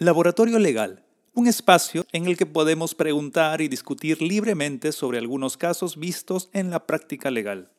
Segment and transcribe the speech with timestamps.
[0.00, 1.02] Laboratorio Legal,
[1.34, 6.70] un espacio en el que podemos preguntar y discutir libremente sobre algunos casos vistos en
[6.70, 7.72] la práctica legal.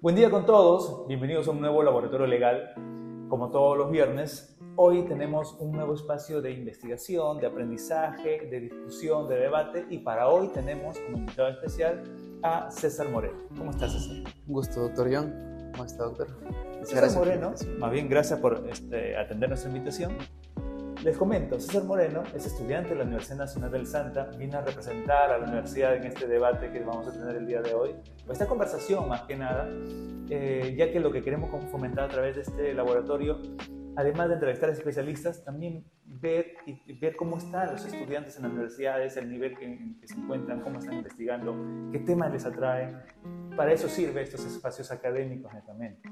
[0.00, 2.74] Buen día con todos, bienvenidos a un nuevo laboratorio legal.
[3.28, 9.28] Como todos los viernes, hoy tenemos un nuevo espacio de investigación, de aprendizaje, de discusión,
[9.28, 12.02] de debate y para hoy tenemos como invitado especial
[12.46, 13.38] a César Moreno.
[13.58, 14.16] ¿Cómo estás, César?
[14.46, 15.34] Un gusto, doctor John.
[15.72, 16.28] ¿Cómo está, doctor?
[16.84, 20.16] César Moreno, más bien gracias por este, atender nuestra invitación.
[21.02, 25.30] Les comento, César Moreno es estudiante de la Universidad Nacional del Santa, vino a representar
[25.30, 27.94] a la universidad en este debate que vamos a tener el día de hoy,
[28.30, 29.68] esta conversación más que nada,
[30.30, 33.40] eh, ya que lo que queremos fomentar a través de este laboratorio
[33.96, 35.84] además de entrevistar a especialistas, también
[36.20, 40.14] ver, y, ver cómo están los estudiantes en las universidades, el nivel en que se
[40.14, 41.54] encuentran, cómo están investigando,
[41.92, 42.98] qué temas les atraen.
[43.56, 46.08] Para eso sirve estos espacios académicos netamente.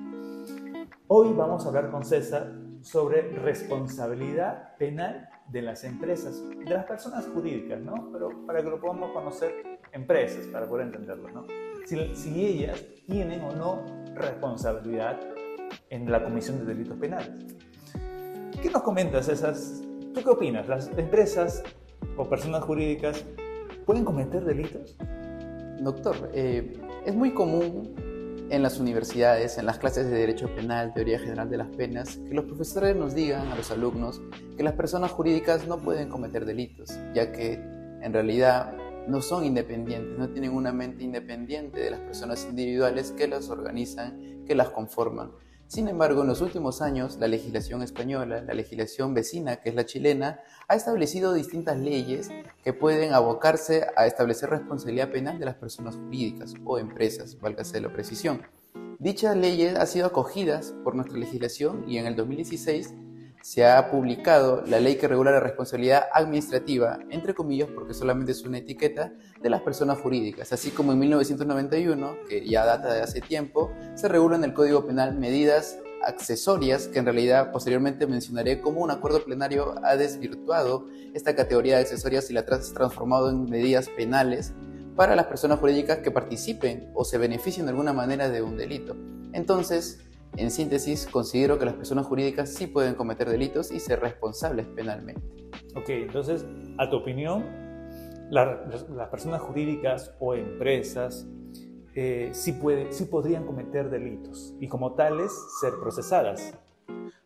[1.09, 7.27] Hoy vamos a hablar con César sobre responsabilidad penal de las empresas, de las personas
[7.27, 8.11] jurídicas, ¿no?
[8.13, 11.47] Pero para que lo podamos conocer, empresas, para poder entenderlo, ¿no?
[11.87, 13.85] Si, si ellas tienen o no
[14.15, 15.21] responsabilidad
[15.91, 17.31] en la comisión de delitos penales.
[18.63, 19.83] ¿Qué nos comentas esas?
[20.15, 20.69] ¿Tú qué opinas?
[20.69, 21.65] ¿Las empresas
[22.17, 23.25] o personas jurídicas
[23.85, 24.97] pueden cometer delitos?
[25.81, 26.73] Doctor, eh,
[27.05, 31.57] es muy común en las universidades, en las clases de Derecho Penal, Teoría General de
[31.57, 34.23] las Penas, que los profesores nos digan a los alumnos
[34.57, 38.73] que las personas jurídicas no pueden cometer delitos, ya que en realidad
[39.09, 44.45] no son independientes, no tienen una mente independiente de las personas individuales que las organizan,
[44.47, 45.33] que las conforman.
[45.67, 49.87] Sin embargo, en los últimos años, la legislación española, la legislación vecina, que es la
[49.87, 52.31] chilena, ha establecido distintas leyes
[52.63, 57.93] que pueden abocarse a establecer responsabilidad penal de las personas jurídicas o empresas, válgase la
[57.93, 58.43] precisión.
[58.99, 62.95] Dichas leyes han sido acogidas por nuestra legislación y en el 2016
[63.45, 68.43] se ha publicado la ley que regula la responsabilidad administrativa, entre comillas porque solamente es
[68.43, 69.13] una etiqueta,
[69.43, 74.09] de las personas jurídicas, así como en 1991, que ya data de hace tiempo, se
[74.09, 79.23] regula en el Código Penal medidas accesorias que en realidad posteriormente mencionaré cómo un acuerdo
[79.23, 84.55] plenario ha desvirtuado esta categoría de accesorias y la ha transformado en medidas penales
[84.97, 88.97] para las personas jurídicas que participen o se beneficien de alguna manera de un delito.
[89.35, 90.01] Entonces,
[90.37, 95.23] en síntesis, considero que las personas jurídicas sí pueden cometer delitos y ser responsables penalmente.
[95.77, 96.47] Ok, entonces,
[96.79, 97.45] a tu opinión,
[98.31, 101.27] las personas jurídicas o empresas
[101.95, 106.55] eh, sí, puede, sí podrían cometer delitos y como tales ser procesadas.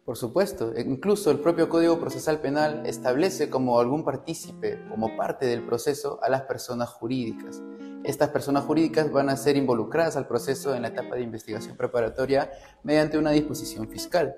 [0.05, 5.63] Por supuesto, incluso el propio Código Procesal Penal establece como algún partícipe, como parte del
[5.65, 7.63] proceso, a las personas jurídicas.
[8.05, 12.51] Estas personas jurídicas van a ser involucradas al proceso en la etapa de investigación preparatoria
[12.83, 14.37] mediante una disposición fiscal.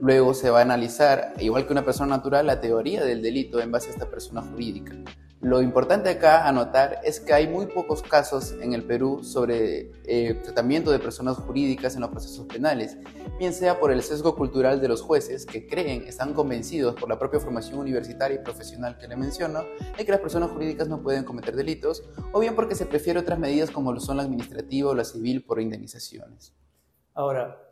[0.00, 3.70] Luego se va a analizar, igual que una persona natural, la teoría del delito en
[3.70, 4.94] base a esta persona jurídica.
[5.42, 10.34] Lo importante acá anotar es que hay muy pocos casos en el Perú sobre eh,
[10.42, 12.98] tratamiento de personas jurídicas en los procesos penales,
[13.38, 17.18] bien sea por el sesgo cultural de los jueces que creen, están convencidos por la
[17.18, 19.64] propia formación universitaria y profesional que le menciono,
[19.96, 23.38] de que las personas jurídicas no pueden cometer delitos, o bien porque se prefiere otras
[23.38, 26.52] medidas como lo son la administrativa o la civil por indemnizaciones.
[27.14, 27.69] Ahora,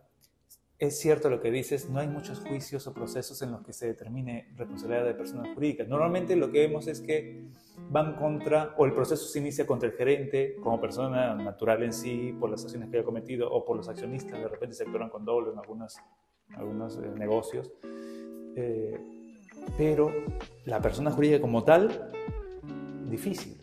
[0.78, 3.88] es cierto lo que dices, no hay muchos juicios o procesos en los que se
[3.88, 5.88] determine responsabilidad de personas jurídicas.
[5.88, 7.48] Normalmente lo que vemos es que
[7.90, 12.32] van contra, o el proceso se inicia contra el gerente como persona natural en sí,
[12.38, 15.24] por las acciones que haya cometido, o por los accionistas, de repente se actúan con
[15.24, 15.96] doble en algunos,
[16.54, 17.72] algunos eh, negocios.
[18.54, 18.96] Eh,
[19.76, 20.12] pero
[20.64, 22.12] la persona jurídica como tal,
[23.10, 23.57] difícil.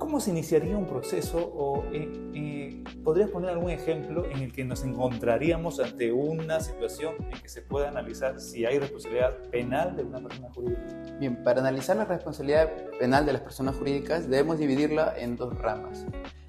[0.00, 4.64] ¿Cómo se iniciaría un proceso o eh, eh, podrías poner algún ejemplo en el que
[4.64, 10.04] nos encontraríamos ante una situación en que se pueda analizar si hay responsabilidad penal de
[10.04, 10.80] una persona jurídica?
[11.20, 16.06] Bien, para analizar la responsabilidad penal de las personas jurídicas debemos dividirla en dos ramas.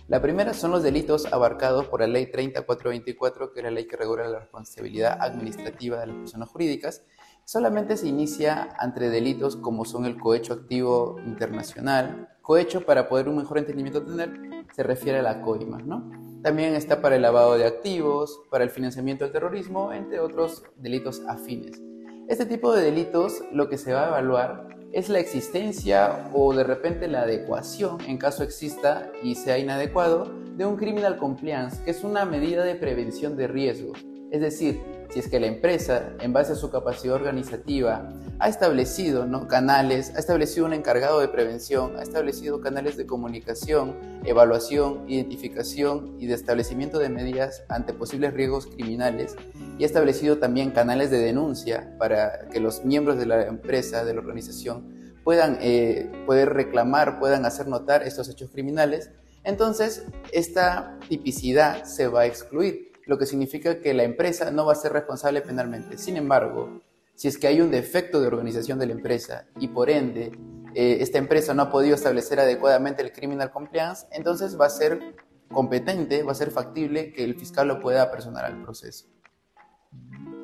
[0.08, 3.98] La primera son los delitos abarcados por la Ley 3424, que es la ley que
[3.98, 7.04] regula la responsabilidad administrativa de las personas jurídicas.
[7.44, 13.38] Solamente se inicia ante delitos como son el cohecho activo internacional, Cohecho, para poder un
[13.38, 16.12] mejor entendimiento tener, se refiere a la coima, ¿no?
[16.44, 21.22] También está para el lavado de activos, para el financiamiento del terrorismo, entre otros delitos
[21.30, 21.82] afines.
[22.28, 26.66] Este tipo de delitos lo que se va a evaluar es la existencia o de
[26.66, 32.04] repente la adecuación, en caso exista y sea inadecuado, de un criminal compliance, que es
[32.04, 34.06] una medida de prevención de riesgos.
[34.30, 34.82] Es decir,
[35.12, 38.10] si es que la empresa, en base a su capacidad organizativa,
[38.40, 43.94] ha establecido canales, ha establecido un encargado de prevención, ha establecido canales de comunicación,
[44.24, 49.36] evaluación, identificación y de establecimiento de medidas ante posibles riesgos criminales
[49.78, 54.14] y ha establecido también canales de denuncia para que los miembros de la empresa, de
[54.14, 59.12] la organización, puedan eh, poder reclamar, puedan hacer notar estos hechos criminales,
[59.44, 64.74] entonces esta tipicidad se va a excluir lo que significa que la empresa no va
[64.74, 65.98] a ser responsable penalmente.
[65.98, 66.82] Sin embargo,
[67.16, 70.32] si es que hay un defecto de organización de la empresa y por ende
[70.74, 75.16] eh, esta empresa no ha podido establecer adecuadamente el criminal compliance, entonces va a ser
[75.52, 79.08] competente, va a ser factible que el fiscal lo pueda personar al proceso.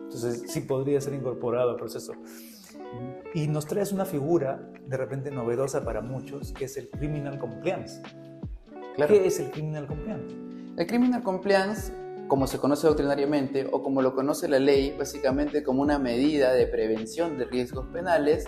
[0.04, 2.14] Entonces sí podría ser incorporado al proceso.
[3.34, 8.02] Y nos traes una figura de repente novedosa para muchos, que es el criminal compliance.
[8.96, 10.36] ¿Qué es el criminal compliance?
[10.78, 11.92] El criminal compliance
[12.28, 16.68] como se conoce doctrinariamente o como lo conoce la ley, básicamente como una medida de
[16.68, 18.46] prevención de riesgos penales,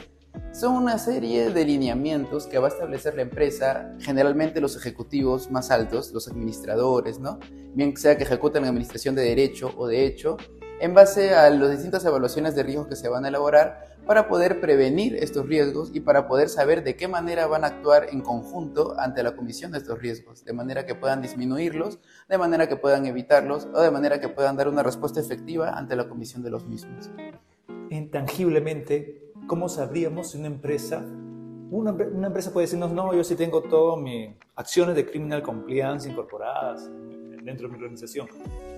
[0.52, 5.72] son una serie de lineamientos que va a establecer la empresa, generalmente los ejecutivos más
[5.72, 7.40] altos, los administradores, ¿no?
[7.74, 10.38] Bien sea que ejecuten la administración de derecho o de hecho,
[10.82, 14.60] en base a las distintas evaluaciones de riesgos que se van a elaborar para poder
[14.60, 19.00] prevenir estos riesgos y para poder saber de qué manera van a actuar en conjunto
[19.00, 23.06] ante la comisión de estos riesgos, de manera que puedan disminuirlos, de manera que puedan
[23.06, 26.66] evitarlos o de manera que puedan dar una respuesta efectiva ante la comisión de los
[26.66, 27.12] mismos.
[27.92, 31.06] Intangiblemente, ¿cómo sabríamos si una empresa,
[31.70, 31.92] una,
[32.26, 36.90] empresa puede decirnos, no, yo sí tengo todas mis acciones de criminal compliance incorporadas
[37.44, 38.28] dentro de mi organización,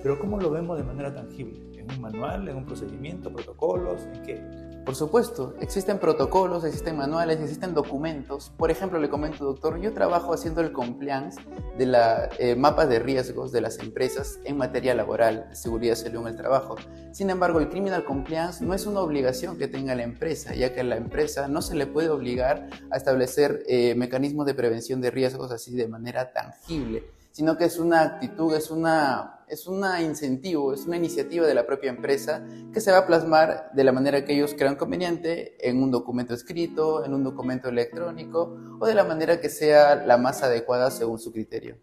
[0.04, 1.80] pero ¿cómo lo vemos de manera tangible?
[1.80, 4.71] ¿En un manual, en un procedimiento, protocolos, en qué?
[4.86, 8.52] Por supuesto, existen protocolos, existen manuales, existen documentos.
[8.58, 11.40] Por ejemplo, le comento, doctor, yo trabajo haciendo el compliance
[11.78, 16.28] de la eh, mapas de riesgos de las empresas en materia laboral, seguridad salud en
[16.30, 16.78] el trabajo.
[17.12, 20.82] Sin embargo, el criminal compliance no es una obligación que tenga la empresa, ya que
[20.82, 25.12] a la empresa no se le puede obligar a establecer eh, mecanismos de prevención de
[25.12, 30.74] riesgos así de manera tangible sino que es una actitud, es una es un incentivo,
[30.74, 34.24] es una iniciativa de la propia empresa que se va a plasmar de la manera
[34.24, 39.04] que ellos crean conveniente en un documento escrito, en un documento electrónico o de la
[39.04, 41.76] manera que sea la más adecuada según su criterio.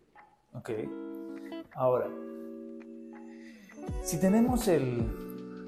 [0.54, 0.70] Ok.
[1.74, 2.08] Ahora,
[4.02, 5.06] si tenemos el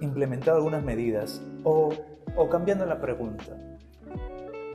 [0.00, 1.92] implementado algunas medidas o,
[2.34, 3.58] o cambiando la pregunta,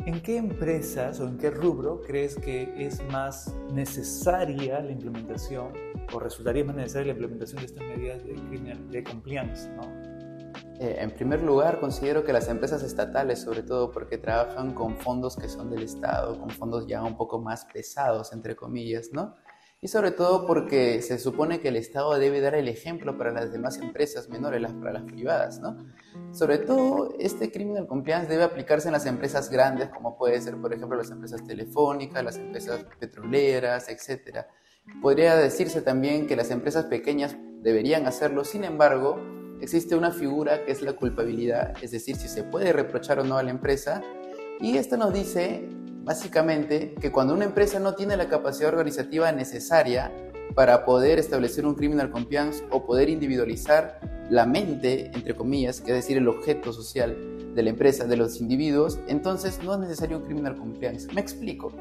[0.06, 5.74] ¿En qué empresas o en qué rubro crees que es más necesaria la implementación
[6.14, 9.70] o resultaría más necesaria la implementación de estas medidas de, de compliance?
[9.70, 10.16] ¿no?
[10.80, 15.38] Eh, en primer lugar, considero que las empresas estatales, sobre todo porque trabajan con fondos
[15.38, 19.36] que son del Estado, con fondos ya un poco más pesados, entre comillas, ¿no?
[19.86, 23.52] Y sobre todo porque se supone que el Estado debe dar el ejemplo para las
[23.52, 25.78] demás empresas menores, para las privadas, ¿no?
[26.32, 30.74] Sobre todo, este criminal compliance debe aplicarse en las empresas grandes, como puede ser, por
[30.74, 34.48] ejemplo, las empresas telefónicas, las empresas petroleras, etc.
[35.04, 39.20] Podría decirse también que las empresas pequeñas deberían hacerlo, sin embargo,
[39.62, 43.38] existe una figura que es la culpabilidad, es decir, si se puede reprochar o no
[43.38, 44.02] a la empresa,
[44.60, 45.70] y esto nos dice
[46.06, 50.12] Básicamente, que cuando una empresa no tiene la capacidad organizativa necesaria
[50.54, 54.00] para poder establecer un criminal compliance o poder individualizar
[54.30, 58.40] la mente, entre comillas, que es decir, el objeto social de la empresa, de los
[58.40, 61.12] individuos, entonces no es necesario un criminal compliance.
[61.12, 61.72] Me explico.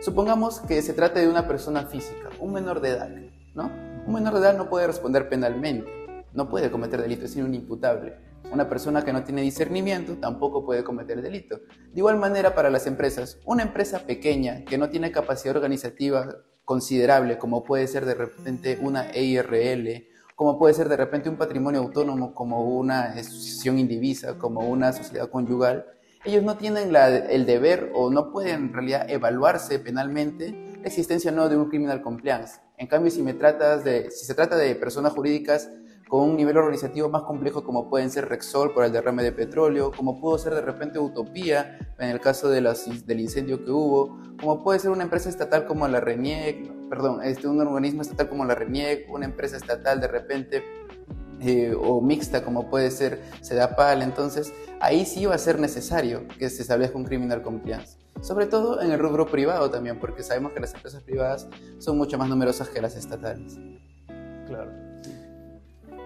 [0.00, 3.10] Supongamos que se trata de una persona física, un menor de edad,
[3.56, 3.72] ¿no?
[4.06, 5.90] Un menor de edad no puede responder penalmente,
[6.32, 8.14] no puede cometer delito, es un imputable.
[8.50, 11.58] Una persona que no tiene discernimiento tampoco puede cometer delito.
[11.92, 17.38] De igual manera para las empresas, una empresa pequeña que no tiene capacidad organizativa considerable,
[17.38, 22.34] como puede ser de repente una EIRL, como puede ser de repente un patrimonio autónomo,
[22.34, 25.86] como una asociación indivisa, como una sociedad conyugal,
[26.24, 31.48] ellos no tienen el deber o no pueden en realidad evaluarse penalmente la existencia no
[31.48, 32.60] de un criminal compliance.
[32.78, 35.70] En cambio, si, me tratas de, si se trata de personas jurídicas
[36.14, 39.90] con un nivel organizativo más complejo como pueden ser Rexol por el derrame de petróleo,
[39.90, 44.62] como pudo ser de repente Utopía en el caso de del incendio que hubo, como
[44.62, 48.54] puede ser una empresa estatal como la RENIEC, perdón, este, un organismo estatal como la
[48.54, 50.62] RENIEC, una empresa estatal de repente
[51.40, 56.48] eh, o mixta como puede ser SEDAPAL, entonces ahí sí va a ser necesario que
[56.48, 57.98] se establezca un criminal compliance.
[58.20, 62.16] Sobre todo en el rubro privado también, porque sabemos que las empresas privadas son mucho
[62.18, 63.58] más numerosas que las estatales.
[64.46, 64.83] Claro.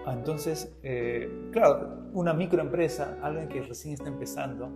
[0.05, 4.69] Ah, entonces, eh, claro, una microempresa, alguien que recién está empezando,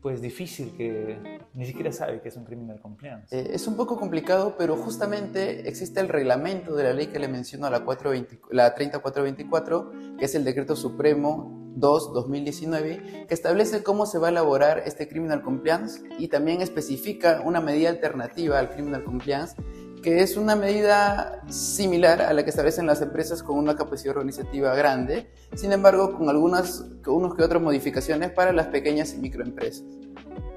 [0.00, 3.36] pues difícil que ni siquiera sabe que es un criminal compliance.
[3.36, 7.28] Eh, es un poco complicado, pero justamente existe el reglamento de la ley que le
[7.28, 14.18] menciono, la, 420, la 30424, que es el decreto supremo 2-2019, que establece cómo se
[14.18, 19.56] va a elaborar este criminal compliance y también especifica una medida alternativa al criminal compliance
[20.02, 24.74] que es una medida similar a la que establecen las empresas con una capacidad organizativa
[24.74, 29.84] grande, sin embargo con algunas, con unos que otras modificaciones para las pequeñas y microempresas.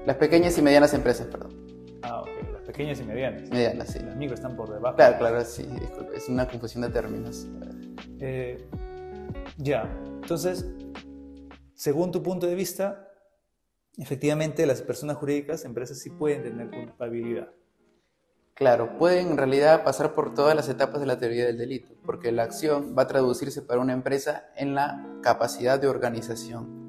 [0.06, 1.52] Las pequeñas y medianas empresas, perdón.
[2.02, 3.48] Ah, ok, las pequeñas y medianas.
[3.50, 3.98] Medianas, sí.
[4.00, 4.96] Las micro están por debajo.
[4.96, 7.46] Claro, claro, sí, disculpe, es una confusión de términos.
[8.20, 8.66] Eh,
[9.56, 9.90] ya,
[10.22, 10.66] entonces,
[11.74, 13.08] según tu punto de vista,
[13.98, 17.48] efectivamente las personas jurídicas, empresas sí pueden tener culpabilidad.
[18.54, 22.30] Claro, pueden en realidad pasar por todas las etapas de la teoría del delito, porque
[22.30, 26.84] la acción va a traducirse para una empresa en la capacidad de organización.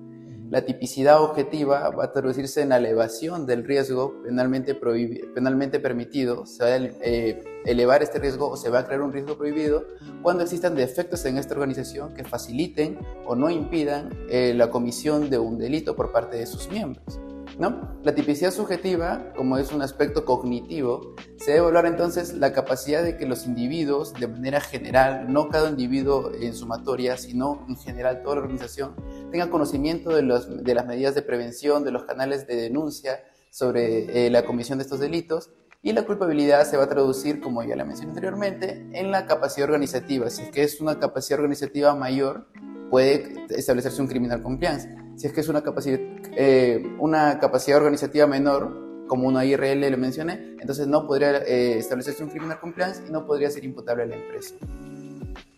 [0.51, 6.45] La tipicidad objetiva va a traducirse en la elevación del riesgo penalmente, permitido.
[6.45, 9.87] Se va a eh, elevar este riesgo o se va a crear un riesgo prohibido
[10.21, 15.39] cuando existan defectos en esta organización que faciliten o no impidan eh, la comisión de
[15.39, 17.19] un delito por parte de sus miembros.
[17.59, 17.99] ¿No?
[18.03, 23.17] La tipicidad subjetiva, como es un aspecto cognitivo, se debe evaluar entonces la capacidad de
[23.17, 28.35] que los individuos, de manera general, no cada individuo en sumatoria, sino en general toda
[28.35, 28.95] la organización,
[29.31, 30.47] tenga conocimiento de, las
[30.85, 35.49] medidas de prevención, de los canales de denuncia sobre eh, la comisión de estos delitos
[35.85, 39.65] y la culpabilidad se va a traducir, como ya la mencioné anteriormente, en la capacidad
[39.69, 40.29] organizativa.
[40.31, 42.47] Si es que es una capacidad organizativa mayor,
[42.89, 44.89] puede establecerse un criminal compliance.
[45.15, 45.99] Si es que es una capacidad,
[46.35, 52.23] eh, una capacidad organizativa menor, como una IRL le mencioné, entonces no podría eh, establecerse
[52.23, 54.55] un criminal compliance y no podría ser imputable a la empresa.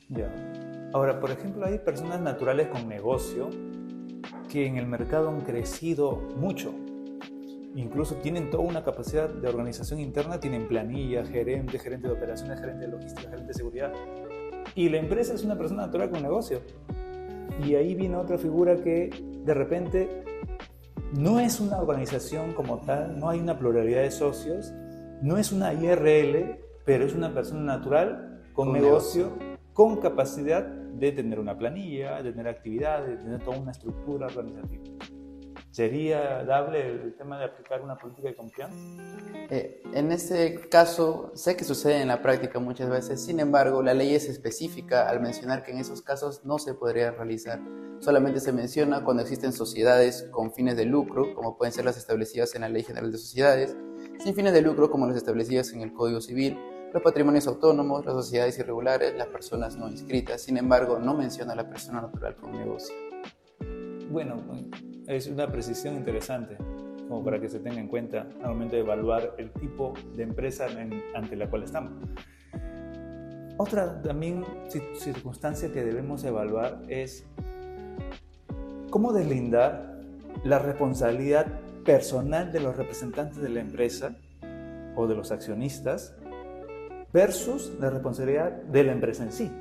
[0.09, 0.31] Ya.
[0.93, 3.49] Ahora, por ejemplo, hay personas naturales con negocio
[4.49, 6.73] que en el mercado han crecido mucho.
[7.75, 12.85] Incluso tienen toda una capacidad de organización interna, tienen planilla, gerente, gerente de operaciones, gerente
[12.85, 13.93] de logística, gerente de seguridad.
[14.75, 16.61] Y la empresa es una persona natural con negocio.
[17.63, 19.09] Y ahí viene otra figura que
[19.43, 20.23] de repente
[21.13, 24.73] no es una organización como tal, no hay una pluralidad de socios,
[25.21, 29.31] no es una IRL, pero es una persona natural con, negocio,
[29.73, 35.16] con capacidad de tener una planilla, de tener actividades, de tener toda una estructura organizativa.
[35.77, 38.75] ¿Sería dable el tema de aplicar una política de confianza?
[39.51, 43.93] Eh, en este caso, sé que sucede en la práctica muchas veces, sin embargo, la
[43.93, 47.61] ley es específica al mencionar que en esos casos no se podría realizar.
[47.99, 52.55] Solamente se menciona cuando existen sociedades con fines de lucro, como pueden ser las establecidas
[52.55, 53.77] en la Ley General de Sociedades,
[54.17, 56.57] sin fines de lucro, como las establecidas en el Código Civil,
[56.91, 60.41] los patrimonios autónomos, las sociedades irregulares, las personas no inscritas.
[60.41, 62.95] Sin embargo, no menciona a la persona natural con negocio.
[64.09, 64.41] Bueno,
[65.07, 66.57] es una precisión interesante,
[67.07, 70.67] como para que se tenga en cuenta al momento de evaluar el tipo de empresa
[71.15, 71.93] ante la cual estamos.
[73.57, 74.45] Otra también
[74.95, 77.25] circunstancia que debemos evaluar es
[78.89, 80.01] cómo deslindar
[80.43, 81.47] la responsabilidad
[81.83, 84.17] personal de los representantes de la empresa
[84.95, 86.15] o de los accionistas
[87.13, 89.51] versus la responsabilidad de la empresa en sí,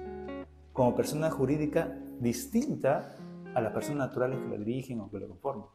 [0.73, 3.17] como persona jurídica distinta
[3.56, 5.68] a las personas naturales que lo dirigen o que lo conforman.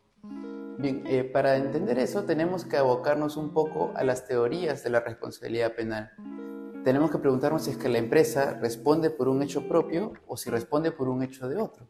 [0.78, 5.00] Bien, eh, para entender eso tenemos que abocarnos un poco a las teorías de la
[5.00, 6.12] responsabilidad penal.
[6.84, 10.52] Tenemos que preguntarnos si es que la empresa responde por un hecho propio o si
[10.52, 11.88] responde por un hecho de otro.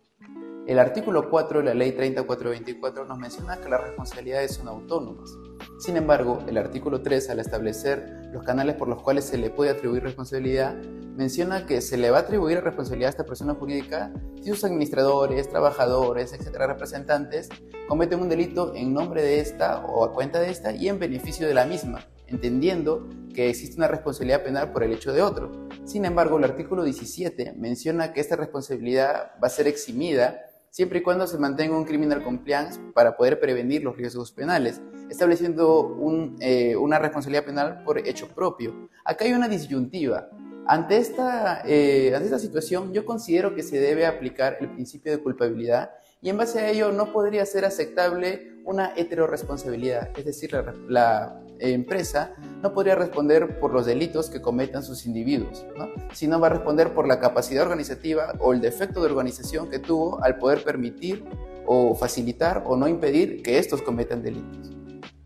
[0.72, 5.38] El artículo 4 de la Ley 30424 nos menciona que las responsabilidades son autónomas.
[5.78, 9.72] Sin embargo, el artículo 3, al establecer los canales por los cuales se le puede
[9.72, 10.74] atribuir responsabilidad,
[11.18, 15.50] menciona que se le va a atribuir responsabilidad a esta persona jurídica si sus administradores,
[15.50, 17.50] trabajadores, etcétera, representantes
[17.90, 21.50] cometen un delito en nombre de esta o a cuenta de esta y en beneficio
[21.50, 25.52] de la misma, entendiendo que existe una responsabilidad penal por el hecho de otro.
[25.84, 31.02] Sin embargo, el artículo 17 menciona que esta responsabilidad va a ser eximida siempre y
[31.04, 35.98] cuando se mantenga un criminal compliance para poder prevenir los riesgos penales, estableciendo
[36.40, 38.90] eh, una responsabilidad penal por hecho propio.
[39.06, 40.30] Acá hay una disyuntiva.
[40.66, 45.22] Ante esta, eh, ante esta situación, yo considero que se debe aplicar el principio de
[45.22, 50.52] culpabilidad y en base a ello no podría ser aceptable una heteroresponsabilidad, es decir,
[50.88, 55.66] la, empresa no podría responder por los delitos que cometan sus individuos,
[56.14, 60.24] sino va a responder por la capacidad organizativa o el defecto de organización que tuvo
[60.24, 61.24] al poder permitir
[61.66, 64.72] o facilitar o no impedir que estos cometan delitos.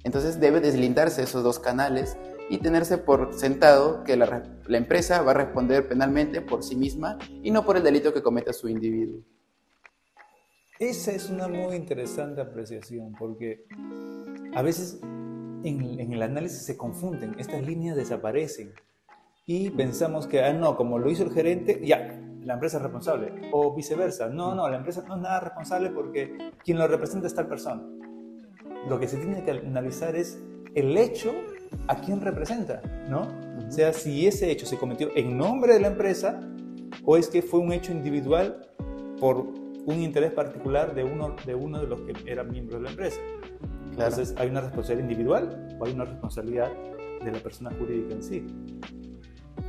[0.03, 2.17] Entonces debe deslindarse esos dos canales
[2.49, 7.17] y tenerse por sentado que la, la, empresa va a responder penalmente por sí misma
[7.41, 9.21] y no por el delito que cometa su individuo.
[10.77, 13.65] Esa es una muy interesante apreciación porque
[14.53, 14.99] a veces
[15.67, 18.73] en, en el análisis se confunden, estas líneas desaparecen
[19.45, 23.31] y pensamos que, ah, no, como lo hizo el gerente, ya, la empresa es responsable.
[23.51, 27.35] O viceversa, no, no, la empresa no es nada responsable porque quien lo representa es
[27.35, 27.83] tal persona.
[28.89, 30.39] Lo que se tiene que analizar es
[30.73, 31.31] el hecho
[31.87, 33.27] a quién representa, ¿no?
[33.67, 36.39] O sea, si ese hecho se cometió en nombre de la empresa
[37.03, 38.67] o es que fue un hecho individual
[39.19, 39.37] por
[39.85, 43.21] un interés particular de uno de, uno de los que eran miembros de la empresa.
[43.97, 46.69] Entonces, ¿hay una responsabilidad individual o hay una responsabilidad
[47.23, 48.45] de la persona jurídica en sí?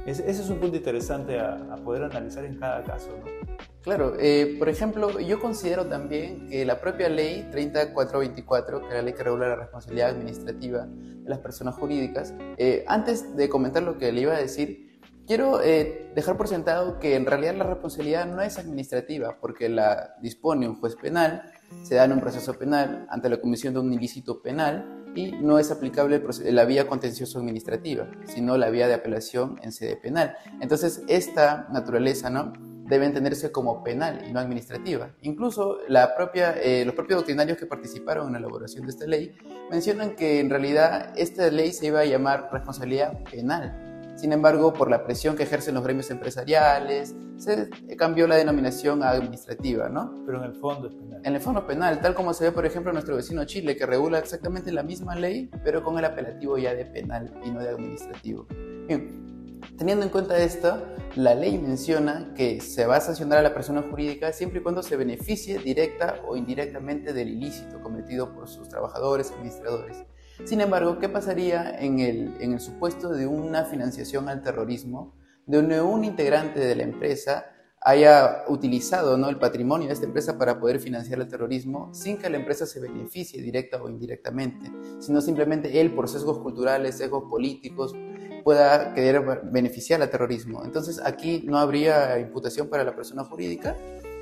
[0.04, 3.09] Ese, es un punto interesante a, poder analizar en cada caso.
[3.18, 3.56] ¿no?
[3.83, 9.02] Claro, eh, por ejemplo, yo considero también que la propia ley 3424, que es la
[9.02, 13.97] ley que regula la responsabilidad administrativa de las personas jurídicas, eh, antes de comentar lo
[13.97, 18.26] que le iba a decir, quiero eh, dejar por sentado que en realidad la responsabilidad
[18.26, 21.42] no es administrativa, porque la dispone un juez penal,
[21.82, 25.58] se da en un proceso penal ante la comisión de un ilícito penal y no
[25.58, 30.37] es aplicable la vía contencioso administrativa, sino la vía de apelación en sede penal.
[30.61, 32.52] Entonces, esta naturaleza ¿no?
[32.88, 35.11] debe entenderse como penal y no administrativa.
[35.23, 39.35] Incluso la propia, eh, los propios doctrinarios que participaron en la elaboración de esta ley
[39.70, 43.86] mencionan que en realidad esta ley se iba a llamar responsabilidad penal
[44.16, 47.68] sin embargo, por la presión que ejercen los gremios empresariales, se
[47.99, 50.23] cambió la denominación administrativa, ¿no?
[50.25, 51.20] Pero en el fondo es penal.
[51.23, 53.85] En el fondo penal, tal como se ve, por ejemplo, en nuestro vecino Chile, que
[53.85, 57.68] regula exactamente la misma ley, pero con el apelativo ya de penal y no de
[57.68, 58.46] administrativo.
[58.88, 60.82] Bien, teniendo en cuenta esto,
[61.14, 64.82] la ley menciona que se va a sancionar a la persona jurídica siempre y cuando
[64.82, 70.04] se beneficie directa o indirectamente del ilícito cometido por sus trabajadores, administradores.
[70.45, 75.14] Sin embargo, ¿qué pasaría en el, supuesto de una financiación al terrorismo,
[75.47, 77.47] donde un integrante de la empresa
[77.81, 79.28] haya utilizado ¿no?
[79.28, 82.81] el patrimonio de esta empresa para poder financiar el terrorismo sin que la empresa se
[82.81, 87.95] beneficie directa o indirectamente, sino simplemente él por sesgos culturales, sesgos políticos,
[88.43, 90.64] pueda querer beneficiar al terrorismo.
[90.64, 93.76] Entonces aquí no habría imputación para la persona jurídica,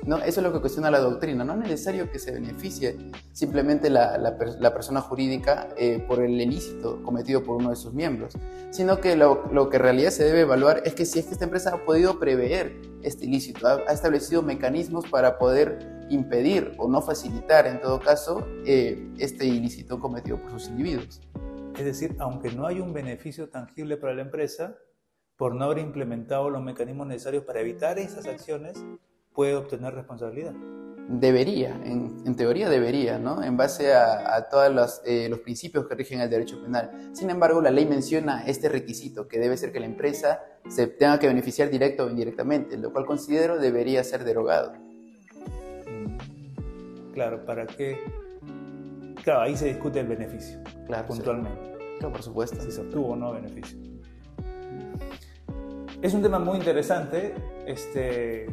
[0.05, 0.17] ¿no?
[0.17, 1.43] Eso es lo que cuestiona la doctrina.
[1.43, 2.97] No es necesario que se beneficie
[3.31, 8.33] simplemente la, la, persona jurídica eh, por el ilícito cometido por uno de sus miembros,
[8.71, 11.33] sino que lo, lo, que en realidad se debe evaluar es que si es que
[11.33, 12.73] esta empresa ha podido prever
[13.03, 19.11] este ilícito, ha, establecido mecanismos para poder impedir o no facilitar, en todo caso, eh,
[19.17, 21.21] este ilícito cometido por sus individuos.
[21.77, 24.77] Es decir, aunque no hay un beneficio tangible para la empresa,
[25.37, 28.81] por no haber implementado los mecanismos necesarios para evitar esas acciones,
[29.35, 30.53] puede obtener responsabilidad.
[31.07, 33.43] Debería, en, teoría debería, ¿no?
[33.43, 37.11] En base a, todos los, eh, los, principios que rigen el derecho penal.
[37.13, 41.19] Sin embargo, la ley menciona este requisito, que debe ser que la empresa se tenga
[41.19, 44.73] que beneficiar directo o indirectamente, lo cual considero debería ser derogado.
[45.85, 47.99] Mm, claro, para que...
[49.23, 51.75] Claro, ahí se discute el beneficio, claro, puntualmente.
[51.99, 52.59] Claro, por supuesto.
[52.61, 53.77] Si se obtuvo o no beneficio.
[56.01, 57.33] Es un tema muy interesante.
[57.65, 58.47] Este,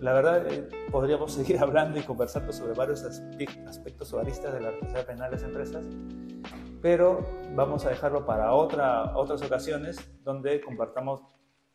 [0.00, 4.70] la verdad, eh, podríamos seguir hablando y conversando sobre varios aspectos o aristas de la
[4.70, 5.86] responsabilidad penal de las empresas,
[6.82, 11.22] pero vamos a dejarlo para otra, otras ocasiones donde compartamos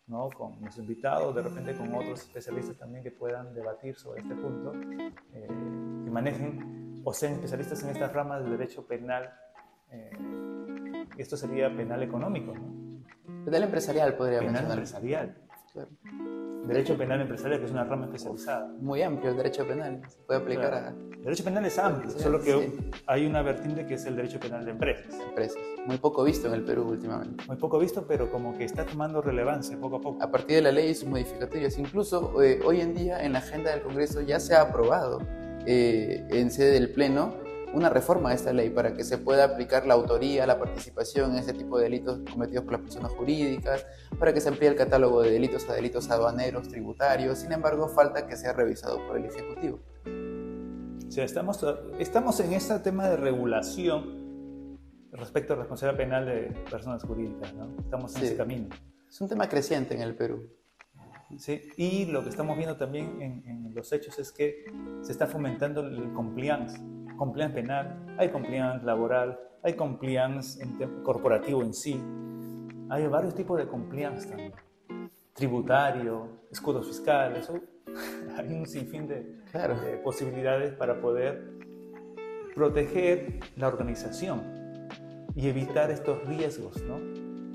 [0.07, 0.29] ¿no?
[0.29, 4.73] con los invitados, de repente con otros especialistas también que puedan debatir sobre este punto,
[5.33, 5.47] eh,
[6.03, 9.33] que manejen o sean especialistas en estas ramas del derecho penal.
[9.89, 10.11] Eh,
[11.17, 12.91] esto sería penal económico, ¿no?
[13.45, 15.35] Penal empresarial podría Penal empresarial.
[15.73, 15.89] Claro.
[16.67, 18.71] Derecho penal empresarial, que es una rama especializada.
[18.79, 20.89] Muy amplio el derecho penal, se puede aplicar a...
[20.89, 22.71] El derecho penal es amplio, solo que
[23.07, 25.13] hay una vertiente que es el derecho penal de empresas.
[25.27, 25.57] Empresas.
[25.85, 27.43] Muy poco visto en el Perú últimamente.
[27.47, 30.23] Muy poco visto, pero como que está tomando relevancia poco a poco.
[30.23, 31.77] A partir de la ley y sus modificatorias.
[31.77, 35.19] Incluso eh, hoy en día en la agenda del Congreso ya se ha aprobado
[35.65, 39.85] eh, en sede del Pleno una reforma a esta ley para que se pueda aplicar
[39.85, 43.85] la autoría, la participación en este tipo de delitos cometidos por las personas jurídicas,
[44.19, 47.39] para que se amplíe el catálogo de delitos a delitos aduaneros, tributarios.
[47.39, 49.79] Sin embargo, falta que sea revisado por el Ejecutivo.
[51.07, 51.65] O sea, estamos,
[51.99, 54.79] estamos en este tema de regulación
[55.11, 57.69] respecto a responsabilidad penal de personas jurídicas, ¿no?
[57.79, 58.69] Estamos en ese camino.
[59.09, 60.49] Es un tema creciente en el Perú.
[61.37, 61.61] ¿sí?
[61.75, 64.65] Y lo que estamos viendo también en, en, los hechos es que
[65.01, 66.79] se está fomentando el compliance
[67.21, 70.59] compliance penal, hay compliance laboral, hay compliance
[71.03, 72.01] corporativo en sí.
[72.89, 74.53] Hay varios tipos de compliance también.
[75.33, 77.47] Tributario, escudos fiscales,
[78.37, 81.59] hay un sinfín de, de posibilidades para poder
[82.55, 84.41] proteger la organización
[85.35, 86.97] y evitar estos riesgos, ¿no?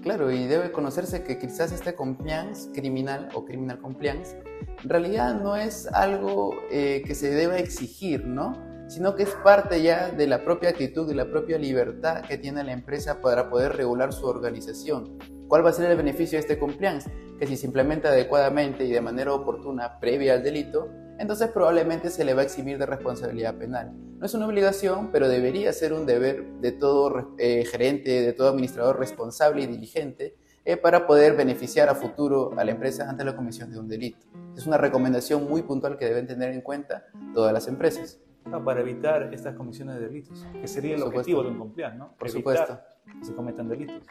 [0.00, 4.40] Claro, y debe conocerse que quizás este compliance criminal o criminal compliance
[4.85, 8.65] en realidad no es algo eh, que se deba exigir, ¿no?
[8.88, 12.64] Sino que es parte ya de la propia actitud y la propia libertad que tiene
[12.64, 15.18] la empresa para poder regular su organización.
[15.49, 17.11] ¿Cuál va a ser el beneficio de este compliance?
[17.38, 22.25] Que si se implementa adecuadamente y de manera oportuna previa al delito, entonces probablemente se
[22.25, 23.92] le va a eximir de responsabilidad penal.
[24.18, 28.49] No es una obligación, pero debería ser un deber de todo eh, gerente, de todo
[28.49, 33.37] administrador responsable y diligente eh, para poder beneficiar a futuro a la empresa ante la
[33.37, 34.27] comisión de un delito.
[34.57, 38.18] Es una recomendación muy puntual que deben tener en cuenta todas las empresas.
[38.53, 42.13] Ah, para evitar estas comisiones de delitos, que sería el objetivo de un compliance, ¿no?
[42.17, 42.79] Por supuesto.
[43.19, 44.03] Que se cometan delitos.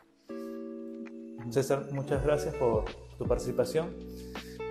[1.50, 2.86] César, muchas gracias por
[3.18, 3.96] tu participación.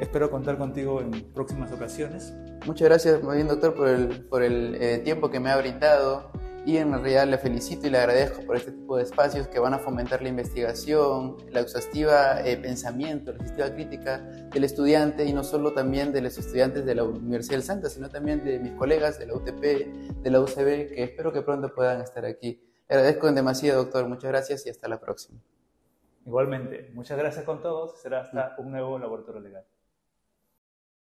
[0.01, 2.35] Espero contar contigo en próximas ocasiones.
[2.67, 6.31] Muchas gracias, bien, doctor, por el, por el eh, tiempo que me ha brindado
[6.67, 9.75] y en realidad le felicito y le agradezco por este tipo de espacios que van
[9.75, 15.45] a fomentar la investigación, la exhaustiva eh, pensamiento, la exhaustiva crítica del estudiante y no
[15.45, 19.19] solo también de los estudiantes de la Universidad del Santa, sino también de mis colegas
[19.19, 19.61] de la UTP,
[20.23, 22.63] de la UCB, que espero que pronto puedan estar aquí.
[22.89, 24.09] Le agradezco en demasiado, doctor.
[24.09, 25.39] Muchas gracias y hasta la próxima.
[26.27, 28.01] Igualmente, muchas gracias con todos.
[28.01, 29.65] Será hasta un nuevo laboratorio legal.